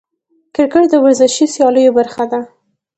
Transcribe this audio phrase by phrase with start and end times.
[0.55, 2.39] کرکټ د ورزشي سیالیو برخه ده.